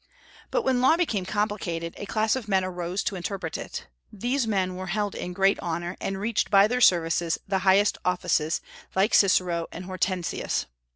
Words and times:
But 0.49 0.63
when 0.63 0.81
law 0.81 0.97
became 0.97 1.27
complicated, 1.27 1.93
a 1.95 2.07
class 2.07 2.35
of 2.35 2.47
men 2.47 2.65
arose 2.65 3.03
to 3.03 3.15
interpret 3.15 3.55
it. 3.55 3.85
These 4.11 4.47
men 4.47 4.75
were 4.75 4.87
held 4.87 5.13
in 5.13 5.31
great 5.31 5.59
honor, 5.59 5.95
and 6.01 6.19
reached 6.19 6.49
by 6.49 6.67
their 6.67 6.81
services 6.81 7.37
the 7.47 7.59
highest 7.59 7.99
offices, 8.03 8.61
like 8.95 9.13
Cicero 9.13 9.67
and 9.71 9.85
Hortensius. 9.85 10.65